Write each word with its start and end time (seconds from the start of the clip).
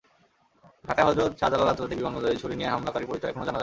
ঢাকায় 0.85 1.07
হজরত 1.09 1.31
শাহজালাল 1.39 1.67
আন্তর্জাতিক 1.67 1.97
বিমানবন্দরে 1.99 2.41
ছুরি 2.41 2.55
নিয়ে 2.55 2.71
হামলাকারীর 2.73 3.09
পরিচয় 3.09 3.29
এখনো 3.29 3.45
জানা 3.45 3.51
যায়নি। 3.51 3.59